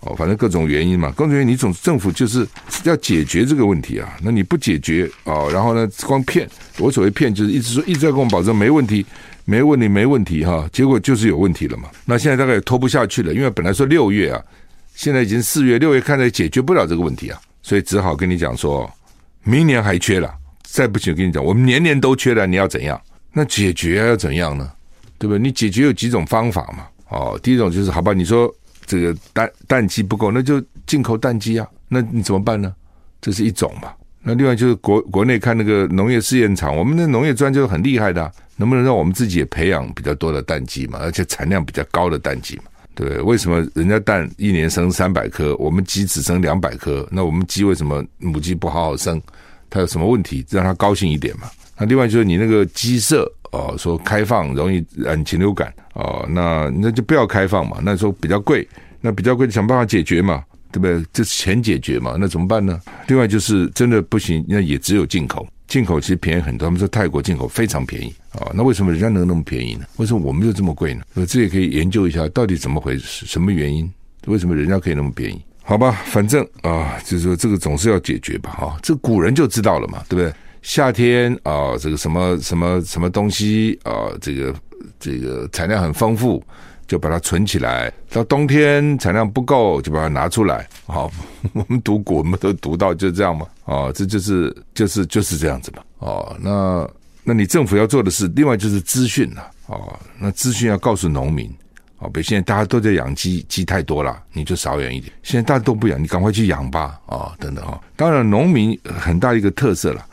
[0.00, 2.46] 哦，反正各种原因嘛，各种原因，你总政府就是
[2.84, 9.04] 要解决这个问题啊，那你不解决哦，然后呢，光骗，我所谓骗就是一直说一直在跟我们保证没问题，
[9.44, 14.42] 没问题，没问题哈，结果就是有问题了嘛，那现在大概也拖不下去了，因为本来说六月啊。
[14.94, 18.90] 现在已经四月六月，看来解决不了这个问题啊，所以只好跟你讲说，
[19.44, 20.28] 明年还缺了，
[20.64, 23.00] 再不行跟你讲，我们年年都缺了，你要怎样？
[23.32, 24.68] 那解决要怎样呢？
[25.16, 25.38] 对不对？
[25.38, 26.88] 你解决有几种方法嘛？
[27.10, 28.52] 哦，第一种就是好吧，你说
[28.88, 32.74] 这个蛋蛋鸡不够，那就进口蛋鸡啊，那你怎么办呢？
[33.20, 33.92] 这是一种嘛。
[34.22, 42.64] 那另外就是国国内看那个农业试验场，我们的农业专家很厉害的，能不能让我们自己也培养比较多的蛋鸡嘛，而且产量比较高的蛋鸡嘛？
[42.94, 47.06] 对，为什么人家蛋一年生三百颗，我们鸡只生两百颗？
[47.12, 49.22] 那我们鸡为什么母鸡不好好生？
[49.70, 50.44] 它有什么问题？
[50.50, 51.48] 让它高兴一点嘛。
[51.76, 57.78] 那另外就是你那个鸡舍哦，说开放容易染禽流感哦，那那就不要开放嘛。
[57.82, 58.66] 那时候比较贵，
[59.00, 61.04] 那比较贵就，想办法解决嘛，对不对？
[61.12, 62.80] 这是钱解决嘛，那怎么办呢？
[63.06, 65.46] 另外就是真的不行，那也只有进口。
[65.66, 69.84] 进口其实便宜很多，他们说泰国进口非常便宜啊，那为什么人家能那么便宜呢？
[69.98, 71.02] 为什么我们就这么贵呢？
[71.14, 73.90] 呃，这也可以研究一下，到底怎么回事，什么原因？
[74.26, 75.42] 为什么人家可以那么便宜？
[75.62, 80.34] 好吧，反正啊，就是说这个总是要解决吧，哈，这古人就知道了嘛，对不对？
[80.62, 84.54] 夏天啊，这个什么什么什么东西啊，这个
[84.98, 86.42] 这个产量很丰富。
[86.88, 90.66] 就把它存起来，到冬天产量不够就把它拿出来。
[90.86, 91.12] 好，
[91.52, 93.46] 我们读古，我们都读到就这样嘛。
[93.66, 95.82] 哦，这就是就是就是这样子嘛。
[95.98, 96.88] 哦，那
[97.22, 99.50] 那你政府要做的是，另外就是资讯了。
[99.66, 101.54] 哦，那资讯要告诉农民。
[101.98, 105.12] 哦，比如现在大家都在养鸡，鸡太多了，你就少养一点。
[105.22, 106.98] 现在大家都不养，你赶快去养吧。
[107.04, 107.78] 啊，等等哈。
[107.96, 110.06] 当然，农民很大一个特色了。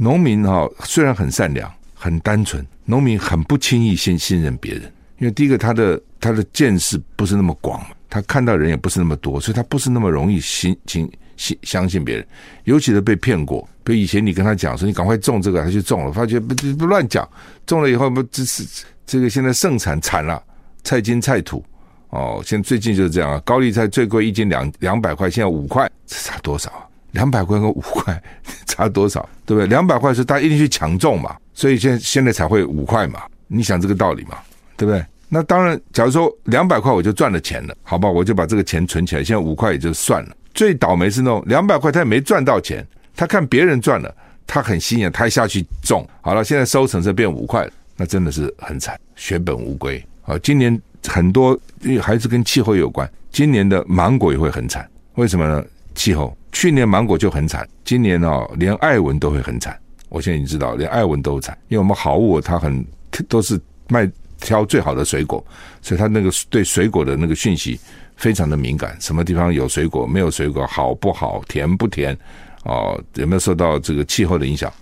[0.00, 4.82] 农民哈虽然很善良、很单纯，农民很不轻易先信任别人，
[5.18, 12.24] 因为第一个他的他的见识不是那么广，他看到人也不是那么多，所以他不是那么容易信信信相信别人。
[12.62, 17.28] 尤其是被骗过，比如以前你跟他讲说你赶快种这个，他就种了，发觉不不乱讲，
[17.66, 18.64] 种了以后不这是
[19.04, 20.42] 这个现在盛产惨了。
[20.84, 21.62] 菜金菜土，
[22.10, 23.42] 哦，现最近就是这样啊。
[23.44, 26.87] 高丽菜最贵一斤两两百块，现在五块，这差多少啊？
[27.12, 28.22] 两百块跟五块
[28.66, 29.28] 差多少？
[29.46, 29.66] 对不对？
[29.66, 33.22] 两百块是大家一定去抢种嘛，所以现在现在才会五块嘛。
[33.46, 34.36] 你想这个道理嘛？
[34.76, 35.04] 对不对？
[35.30, 39.22] 那当然，假如说两百块我就赚了钱了，好吧，我就把这个钱存起来。
[39.22, 40.36] 现在五块也就算了。
[40.54, 44.14] 最倒霉是那种两百块他也没赚到钱，他看别人赚了，
[44.46, 50.02] 他很心眼，他还下去种，好了，现在收成是变五块，那真的是很惨，血本无归。
[50.24, 51.58] 啊，今年很多
[52.00, 53.10] 还是跟气候有关。
[53.30, 55.64] 今年的芒果也会很惨，为什么呢？
[55.98, 56.34] 气候。
[56.52, 59.78] 去年芒果就很惨，今年哦，连艾文都会很惨。
[60.08, 62.82] 我现在已经知道，连艾文都惨，因为我们好物它很
[63.28, 65.44] 都是卖挑最好的水果，
[65.82, 67.78] 所以它那个对水果的那个讯息
[68.16, 68.96] 非常的敏感。
[69.00, 72.16] 什么地方有水果，没有水果，好不好，甜不甜，
[72.64, 74.72] 哦，有没有受到这个气候的影响？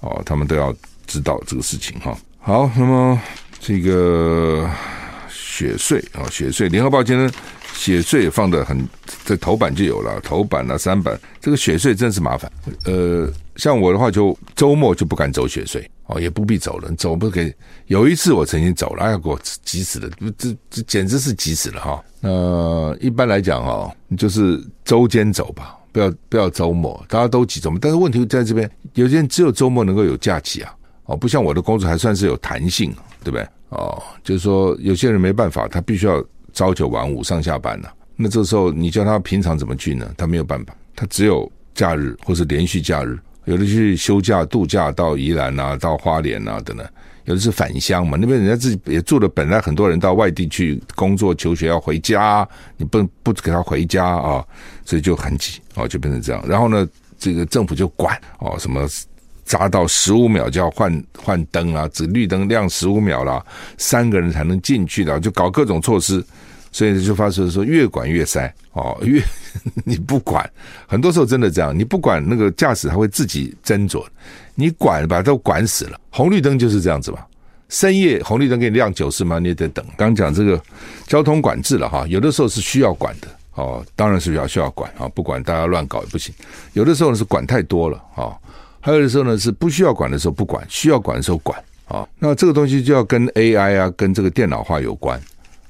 [0.00, 0.72] 哦，他们都要
[1.06, 2.16] 知道这个事情哈。
[2.38, 3.20] 好，那么。
[3.58, 4.70] 这个
[5.28, 7.28] 雪穗啊，雪穗，联合报今天
[7.76, 8.88] 雪税放的很，
[9.24, 12.50] 在头版就有了，头版啊、三版，这个雪税真是麻烦。
[12.84, 17.54] 呃，像我的话，就周末就不敢走雪税哦，也不必走了，走不给。
[17.86, 22.04] 有一次我曾经走了，哎呀，给我急死了，这这简直是急死了哈。
[22.20, 27.78] 那、呃、一般来讲哈，你就是周间走吧，不要不要周末，大家都集中。
[27.78, 32.92] 但是问题在这边，有些人只有周末能够有假期啊，哦，不像我的工作还算是有弹性。
[33.26, 33.44] 对不对？
[33.70, 36.24] 哦，就是说有些人没办法，他必须要
[36.56, 37.94] 朝九晚五上下班呢、啊。
[38.16, 40.10] 那这时候你叫他平常怎么去呢？
[40.16, 43.16] 他没有办法，他只有假日或是连续假日。
[43.44, 46.84] 有的去休假度假到宜兰啊，到花莲啊等等。
[47.26, 54.42] 有的是返乡嘛，那边人家自己也住了，本来很多人到外地去工作求学要回家，你不不给他回家啊，
[54.84, 56.42] 所以就很挤哦，就变成这样。
[56.48, 56.88] 然后呢，
[57.18, 58.88] 这个政府就管哦什么。
[59.44, 63.46] 扎到十五秒就要换换灯啊，只绿灯亮十五秒了，
[63.78, 66.20] 三个人才能进去的，就搞各种措施，
[66.76, 69.22] 所以就发生说越管越塞哦，越
[69.82, 70.46] 你不管，
[70.86, 74.04] 很多时候真的这样，你不管那个驾驶他会自己斟酌，
[74.54, 75.98] 你管把都管死了。
[76.10, 77.20] 红绿灯就是这样子嘛，
[77.70, 79.82] 深夜红绿灯给你亮九十秒，你也得等。
[79.96, 80.60] 刚讲这个
[81.06, 86.34] 交通管制了哈，有的时候是需要管的哦，当然是要需要管啊，不管大家乱搞也不行。
[86.74, 88.36] 有的时候是管太多了啊。
[88.82, 91.58] 还有的时候呢，是不需要管的时候不管，需要管的时候管
[91.88, 92.06] 啊。
[92.18, 95.18] 那这个东西就要跟 AI 啊，跟这个电脑化有关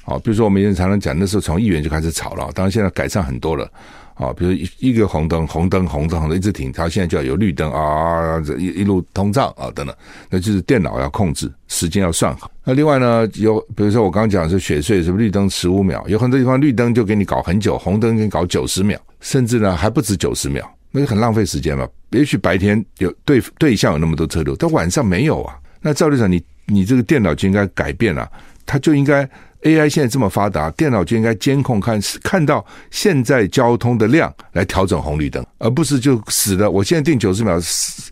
[0.07, 0.19] 啊。
[0.25, 3.71] 比如说我们以前常常讲，那时候从议员就开始吵了，当然现在改善很多了
[4.15, 4.33] 啊。
[4.33, 9.95] 比如一一个红灯，红灯，红灯，红灯一直停，它现在就要有绿灯啊，一一路通畅啊等等。
[10.31, 12.51] 那就是电脑要控制时间要算好。
[12.65, 20.69] 那另外呢，有比如说我刚刚讲的是雪隧，什么绿灯十五秒，有很多地方绿灯就给你搞很久，红灯给你搞九十秒，甚至呢还不止九十秒。
[20.93, 21.87] 那就很浪费时间嘛。
[22.11, 25.59] 也许白天有对对象有那么多车流，但晚上没有啊。
[25.83, 28.31] 那照理讲，你你这个电脑就应该改变了，啊，
[28.65, 29.29] 它就应该
[29.67, 36.71] AI 现在这么发达，电脑就应该监控看看到现在交通的量来调整红绿灯，而不是就死了。
[36.71, 37.59] 我现在定九十秒，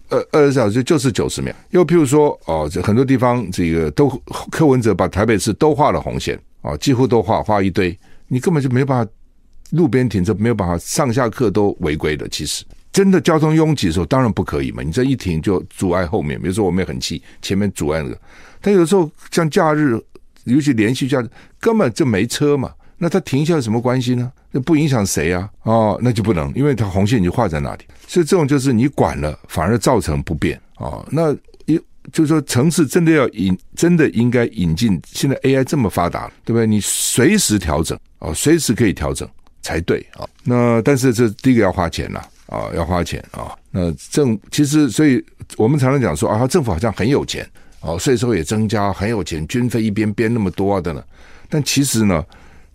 [0.09, 1.55] 二二十小时就是九十秒。
[1.71, 4.09] 又譬如说哦，这很多地方这个都
[4.51, 9.11] 柯文哲把台北市都画了红线啊，几乎都画画一堆，你根本就没办法。
[9.71, 12.29] 路边停车没有办法，上下客都违规的。
[12.29, 14.83] 其实真的交通拥挤的时候，当然不可以嘛。
[14.85, 18.17] 你这一停就阻碍后面，比如说我们也很气前面阻碍了。
[18.61, 19.99] 但有时候像假日，
[20.45, 21.29] 尤其连续假日，
[21.61, 22.73] 根本就没车嘛。
[22.97, 24.33] 那他停下有什么关系呢？
[24.51, 25.51] 那不影响谁啊？
[25.65, 27.85] 哦，那就不能，因为它红线已经画在那里。
[28.07, 31.05] 所以这种就是你管了，反而造成不便哦。
[31.11, 31.33] 那
[31.67, 31.77] 一
[32.13, 35.01] 就是说，城市真的要引，真的应该引进。
[35.07, 36.67] 现在 AI 这么发达，对不对？
[36.67, 39.29] 你随时调整哦，随时可以调整。
[39.65, 40.29] 才对啊！
[40.43, 43.51] 那但是这第一个要花钱呐啊，要花钱啊。
[43.71, 45.25] 那政其实，所以
[45.57, 47.49] 我们常常讲说啊，政府好像很有钱
[47.85, 51.05] 哦，税收也增加，很有钱，军费一边编那么多的呢。
[51.49, 52.25] 但其实呢，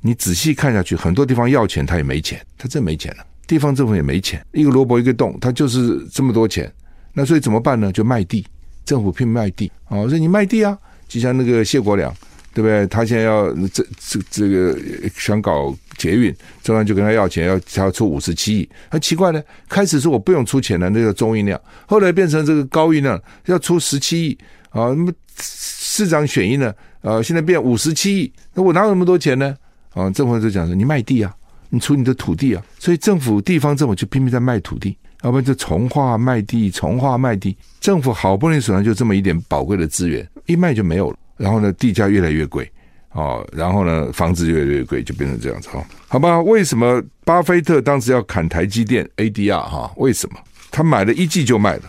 [0.02, 3.26] 你仔细看下去，很多地方要钱他也没钱，他真没钱了。
[3.48, 6.72] 地方政府也没钱，一个萝卜一个洞，他就是这么多钱。
[7.14, 7.92] 那所以怎么办呢？
[7.92, 8.46] 就卖地，
[8.86, 12.14] 政府拼卖地啊，说你卖地啊，就像那个谢国梁。
[12.52, 12.86] 对不对？
[12.88, 14.78] 他现在要这这这个
[15.16, 18.68] 想搞捷运，中央就跟他要钱，要他要出五十七亿。
[18.90, 24.38] 很奇怪呢，开始说我不用出钱的，那个中运量，后来变成这个高运量要出十七亿
[24.70, 24.90] 啊。
[24.90, 29.56] 那么市长选一呢，啊，现在变五十七亿，那我哪有那么多钱呢？
[29.94, 31.34] 啊，政府就讲说你卖地啊，
[31.70, 37.58] 你出你的土地啊，所以政府地方政府就拼命在卖土地，要不然就从化卖地，从化卖地。
[37.80, 42.70] 政府好不容易手上就这么一点宝贵的资源，一卖就没有了，然后呢，地价越来越贵。
[43.12, 45.84] 哦，然后呢，房子越来越贵，就变成这样子哈。
[46.08, 49.92] 好吧，为什么巴菲特当时要砍台积电 ADR 哈？
[49.98, 50.40] 为什么？
[50.70, 51.84] 他买了一季就卖了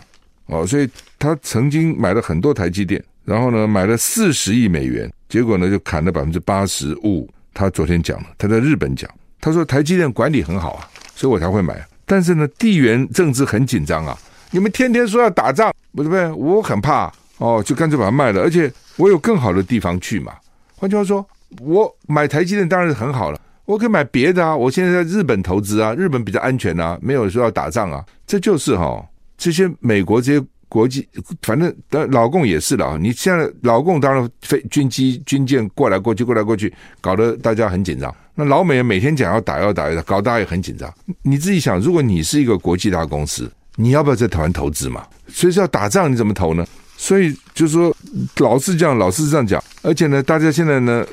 [0.47, 0.89] 哦，所以
[1.21, 7.29] 他曾经买了很多台积电，然后呢，买了四十亿美元，结果呢就砍了百分之八十五。
[7.53, 9.07] 他昨天讲了，他在日本讲，
[9.39, 11.79] 他说台积电管理很好啊，所以我才会买。
[12.07, 14.17] 但是呢，地缘政治很紧张啊，
[14.49, 16.31] 你们天天说要打仗，不对不对？
[16.31, 20.33] 我很怕哦，就干脆把它卖了，而且我有更好的地方去嘛。
[20.75, 21.23] 换句话说，
[21.61, 24.55] 我买台积电当然是很好了，我可以买别的啊。
[24.55, 28.03] 我现在在日本投资啊，日本比较安全啊，没有说要打仗啊。
[28.25, 29.05] 这就是哈、哦，
[29.37, 31.05] 这些美国这些国际，
[31.41, 31.75] 反正
[32.11, 32.97] 老共也是了啊。
[32.97, 38.15] 你现在老共当然飞军机军舰过来过去过来过去，搞得大家很紧张。
[38.33, 40.89] 那老美每天讲要打要打要打，搞大家也很紧张。
[41.23, 45.05] 你自己想，如果你是一个国际大公司，你要不要在台湾投资嘛？
[45.27, 46.65] 随时要打仗，你怎么投呢？
[46.95, 47.93] 所以就是说，
[48.37, 51.05] 老是这样，老是这样讲，而且呢，大家现在呢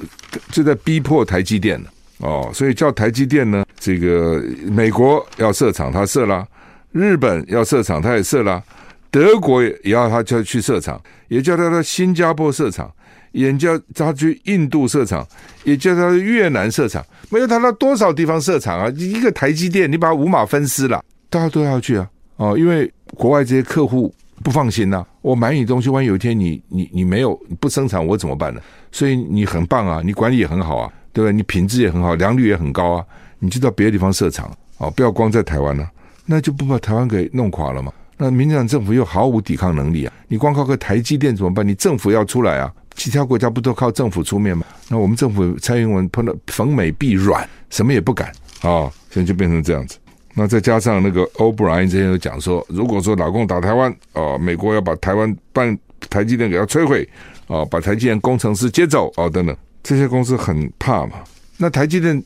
[0.53, 4.41] 就在逼迫台积电了哦，所以叫台积电呢，这个
[4.71, 6.45] 美国要设厂，他设了；
[6.93, 8.63] 日本要设厂，他也设了；
[9.11, 12.91] 德国也要他就去设厂，也叫他到新加坡设厂，
[13.33, 15.27] 也叫他去印度设厂，
[15.65, 18.93] 也叫他越南设厂，没有他到多少地方设厂啊？
[18.97, 24.15] 一个台积电，你把五马分尸了，大家都要去啊哦，因为国外这些客户。
[24.41, 28.61] 不放心呐、我买你东西，万一有一天你你你没有不生产，我怎么办呢？
[28.93, 31.33] 所以你很棒啊，你管理也很好啊，对不对？
[31.33, 33.05] 你品质也很好，良率也很高啊，
[33.41, 35.91] 你就到别的地方设厂哦，不要光在台湾了、
[36.25, 37.93] 那就不把台湾给弄垮了嘛？
[38.19, 40.13] 那民进党政府又毫无抵抗能力啊！
[40.27, 41.67] 你光靠个台积电怎么办？
[41.67, 42.71] 你政府要出来啊！
[42.97, 44.67] 其他国家不都靠政府出面吗？
[44.89, 48.29] 那我们政府蔡英文碰到逢美必软，什么也不敢
[48.63, 48.93] 啊、哦！
[49.11, 49.97] 现在就变成这样子。
[50.35, 55.77] 那再加上那个欧布莱恩之前有讲说，如果说老共打台湾，哦，美国要把台湾办
[56.11, 57.09] 台积电给它摧毁，
[57.47, 61.15] 哦，把台积电工程师接走，哦，等等，这些公司很怕嘛。
[61.57, 62.21] 那台积电，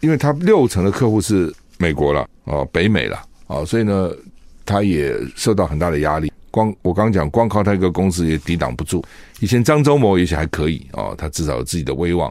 [0.00, 4.10] 因为它六成的客户是美国了，哦，北美了，哦，所以呢，
[4.66, 6.30] 他也受到很大的压力。
[6.50, 9.02] 光我刚讲，光靠他一个公司也抵挡不住。
[9.40, 12.30] 以前张忠谋也许还可以，哦，他至少有自己的威望。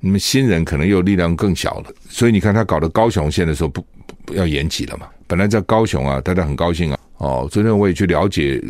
[0.00, 4.34] 你们新人可能又力量更小了，所以你看他搞的高雄线的时候不不。
[4.34, 5.06] 要延期了嘛？
[5.28, 6.98] 本来在高雄啊，大家很高兴啊。
[7.18, 8.60] 哦，昨天我也去了解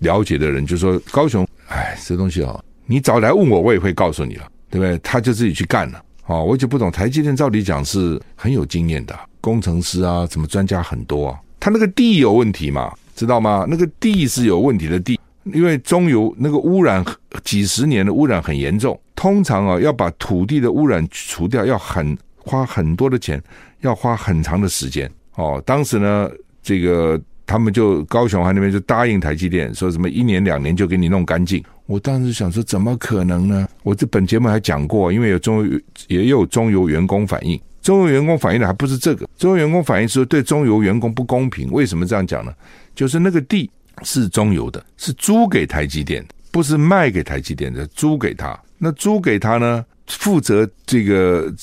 [0.00, 4.98] 了解的人就说，高雄，哎，这东西、哦，你早来问我，我也会告诉你了，对不对？
[4.98, 6.02] 他就自己去干了。
[6.26, 11.38] 哦，我就不懂，台积电照理讲是很有经验的工程师啊，什么专家很多啊。
[11.58, 12.92] 他那个地有问题嘛？
[13.14, 13.66] 知道吗？
[13.68, 17.04] 那个地是有问题的地，因为中油那个污染
[17.44, 23.42] 几十年的污染很严重，通常啊要把土地的污染除掉，要很花很多的钱。
[23.82, 25.62] 要花很长的时间哦。
[25.64, 26.28] 当时呢，
[26.62, 31.62] 这个他们就高雄还那边就答应台积电，说什么一年两年就给你弄干净。
[31.84, 33.68] 我当时想说，怎么可能呢？
[33.82, 35.70] 我这本节目还讲过，因为有中
[36.08, 41.70] 也有中油员工反映，中油员工反映的还不是这个，中油员工反映说对中油员工不公平。
[41.70, 42.52] 为什么这样讲呢？
[42.96, 43.70] 就是那个地
[44.02, 48.58] 是中油的，是租给台积电，不是卖给台积电的，租给他。
[48.76, 51.54] 那租给他呢，负责这个。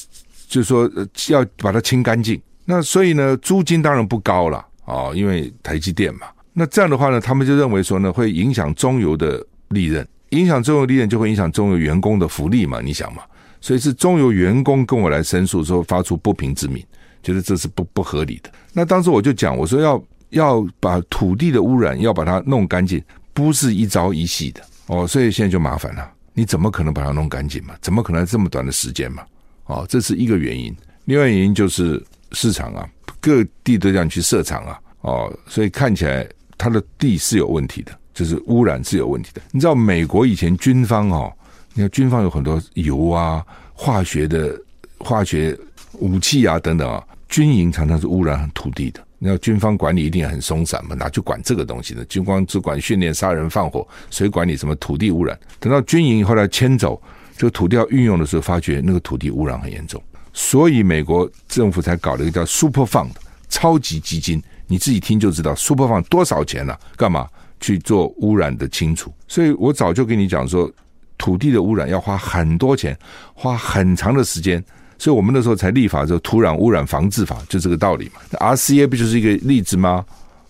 [0.48, 0.88] 就是说
[1.30, 6.28] 要把它清干净，那所以呢，租金当然不高了啊，因为台积电嘛。
[6.54, 13.24] 那这样的话呢，他们就认为说呢，会影响中油的利润，影响中油利润就会影响中油员工的福利嘛，你想嘛。
[13.63, 16.86] 所以是中油员工跟我来申诉说，发出不平之鸣，
[17.23, 18.52] 觉得这是不不合理的。
[18.73, 23.02] 那当时我就讲，我说要要把土地的污染要把它弄干净，
[23.34, 27.73] 不是一朝一夕的哦，所以现在就麻烦了，你怎么可能把它弄干净嘛？
[27.80, 29.23] 怎么可能这么短的时间嘛？
[29.67, 30.76] 哦，这是一个原因。
[31.06, 32.86] 另外原因就是市场啊，
[33.21, 39.41] 各地都这样去设厂啊，哦，所以看起来它的地是有问题的，就是污染是有问题的。
[39.51, 41.32] 你知道美国以前军方哦，
[41.74, 43.43] 你看军方有很多油啊、
[43.74, 44.59] 化学的
[44.99, 45.57] 化学
[45.93, 49.03] 武器啊等等啊，军营常常是污染土地的。
[49.17, 52.03] 你要军方管理一定很松散嘛，哪去管这个东西呢？
[52.05, 55.39] 军方只管训练、杀人、放火，谁管你什么土地污染？
[55.59, 57.01] 等到军营后来迁走。
[57.36, 60.01] 这个土地要运用的时候，发觉那个土地污染很严重，
[60.34, 63.09] 所以美国政府才搞了一个叫 Super Fund
[63.49, 64.41] 超级基金。
[64.67, 66.80] 你自己听就知道 Super Fund 多少钱了？
[66.95, 67.28] 干嘛
[67.59, 69.11] 去做污染的清除？
[69.28, 70.71] 所以我早就跟你讲说，
[71.18, 72.97] 土地的污染要花很多钱，
[73.34, 74.64] 花很长的时间
[74.97, 78.22] 所以我们那时候才立法，就土壤污染防治法，就这个道理嘛。
[78.39, 80.05] RCA 不就是一个例子吗？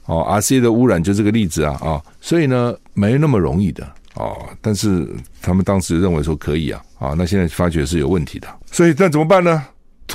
[0.05, 4.37] 哦，RCA 的污染就这个例子啊啊、哦，所以呢，没那么容易的哦。
[4.61, 5.07] 但是
[5.41, 9.63] 他们当时认为说可以啊啊、哦，那现在发觉是有问题的，所以那怎么办呢？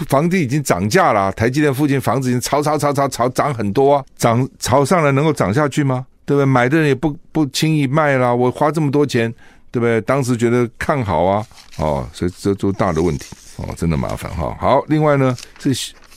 [0.09, 6.07] 房地已经涨价了，台积电附近房子已经炒炒炒炒炒涨很多啊，涨炒上来能够涨下去吗？
[6.27, 6.45] 对不对？
[6.45, 9.35] 买的人也不不轻易卖了，我花这么多钱，
[9.71, 10.01] 对不对？
[10.03, 11.47] 当时觉得看好啊，
[11.77, 14.57] 哦，所以这都大的问题哦，真的麻烦哈。
[14.61, 15.73] 好，另外呢，这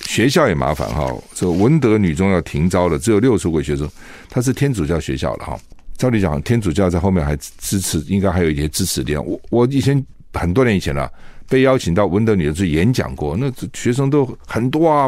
[0.06, 1.14] 学校也麻烦哈。
[1.34, 3.90] 这文德女中要停招了，只有六十位学生，
[4.30, 5.60] 他是天主教学校了哈。
[5.98, 9.24] 照理讲，天主教在后面还支持，应该还有一些支持力量。
[9.26, 11.12] 我我以前很多年以前了，
[11.48, 15.08] 被邀请到文德女中去演讲过，那学生都很多啊，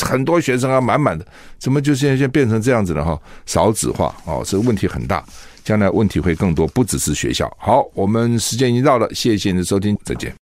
[0.00, 1.24] 很多学生啊，满满的，
[1.58, 3.16] 怎么就现在现在变成这样子了哈？
[3.46, 5.24] 少子化哦，这个问题很大，
[5.68, 7.46] 将来问题会更多，不只是学校。
[7.60, 10.34] 好，我们时间已经到了，谢谢您的收听，再见。